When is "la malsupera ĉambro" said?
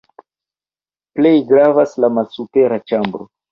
2.07-3.33